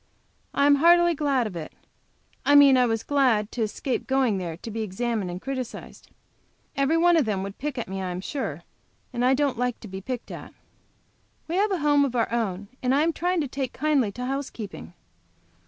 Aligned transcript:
I 0.55 0.65
am 0.65 0.77
heartily 0.77 1.13
glad 1.13 1.45
of 1.45 1.55
it. 1.55 1.73
I 2.43 2.55
mean 2.55 2.75
I 2.75 2.87
was 2.87 3.03
glad 3.03 3.51
to 3.51 3.61
escape 3.61 4.07
going 4.07 4.39
there 4.39 4.57
to 4.57 4.71
be 4.71 4.81
examined 4.81 5.29
and 5.29 5.39
criticised. 5.39 6.09
Every 6.75 6.97
one 6.97 7.17
of 7.17 7.25
them 7.25 7.43
would 7.43 7.59
pick 7.59 7.77
at 7.77 7.87
me, 7.87 8.01
I 8.01 8.09
am 8.09 8.19
sure, 8.19 8.63
and 9.13 9.23
I 9.23 9.35
don't 9.35 9.59
like 9.59 9.79
to 9.81 9.87
be 9.87 10.01
picked 10.01 10.31
at. 10.31 10.55
We 11.47 11.53
have 11.57 11.69
a 11.69 11.81
home 11.85 12.03
of 12.03 12.15
our 12.15 12.31
own, 12.33 12.67
and 12.81 12.95
I 12.95 13.03
am 13.03 13.13
trying 13.13 13.41
to 13.41 13.47
take 13.47 13.73
kindly 13.73 14.11
to 14.13 14.25
housekeeping. 14.25 14.93